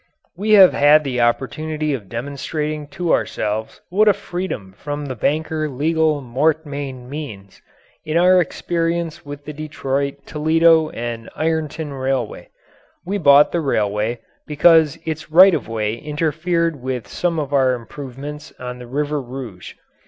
We 0.35 0.53
have 0.53 0.73
had 0.73 1.03
the 1.03 1.21
opportunity 1.21 1.93
of 1.93 2.09
demonstrating 2.09 2.87
to 2.87 3.13
ourselves 3.13 3.81
what 3.89 4.07
a 4.07 4.13
freedom 4.13 4.73
from 4.75 5.05
the 5.05 5.13
banker 5.15 5.69
legal 5.69 6.21
mortmain 6.23 7.07
means, 7.07 7.61
in 8.03 8.17
our 8.17 8.41
experience 8.41 9.23
with 9.23 9.45
the 9.45 9.53
Detroit, 9.53 10.25
Toledo 10.25 10.89
& 11.29 11.35
Ironton 11.35 11.93
Railway. 11.93 12.49
We 13.05 13.19
bought 13.19 13.51
the 13.51 13.61
railway 13.61 14.17
because 14.47 14.97
its 15.05 15.29
right 15.31 15.53
of 15.53 15.67
way 15.67 15.97
interfered 15.97 16.81
with 16.81 17.07
some 17.07 17.37
of 17.37 17.53
our 17.53 17.73
improvements 17.73 18.51
on 18.59 18.79
the 18.79 18.87
River 18.87 19.21
Rouge. 19.21 19.75